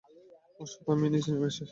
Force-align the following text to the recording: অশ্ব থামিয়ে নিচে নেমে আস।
অশ্ব 0.59 0.77
থামিয়ে 0.85 1.11
নিচে 1.13 1.29
নেমে 1.31 1.47
আস। 1.49 1.57